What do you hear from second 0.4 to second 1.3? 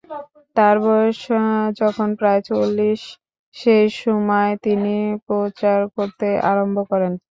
তাঁর বয়স